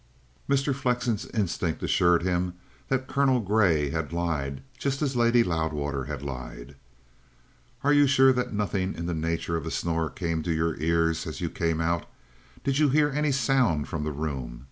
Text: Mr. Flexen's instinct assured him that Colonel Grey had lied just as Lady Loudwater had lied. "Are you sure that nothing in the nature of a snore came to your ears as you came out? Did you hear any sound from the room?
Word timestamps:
Mr. 0.49 0.73
Flexen's 0.73 1.27
instinct 1.27 1.83
assured 1.83 2.23
him 2.23 2.55
that 2.87 3.05
Colonel 3.05 3.39
Grey 3.39 3.91
had 3.91 4.11
lied 4.11 4.63
just 4.79 4.99
as 5.03 5.15
Lady 5.15 5.43
Loudwater 5.43 6.05
had 6.05 6.23
lied. 6.23 6.73
"Are 7.83 7.93
you 7.93 8.07
sure 8.07 8.33
that 8.33 8.51
nothing 8.51 8.95
in 8.95 9.05
the 9.05 9.13
nature 9.13 9.55
of 9.55 9.67
a 9.67 9.69
snore 9.69 10.09
came 10.09 10.41
to 10.41 10.51
your 10.51 10.75
ears 10.79 11.27
as 11.27 11.39
you 11.39 11.51
came 11.51 11.79
out? 11.79 12.07
Did 12.63 12.79
you 12.79 12.89
hear 12.89 13.11
any 13.11 13.31
sound 13.31 13.87
from 13.87 14.03
the 14.03 14.11
room? 14.11 14.59